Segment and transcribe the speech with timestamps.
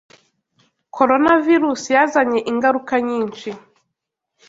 [0.95, 3.49] Coronavirus yazanye ingaruka nyinshi.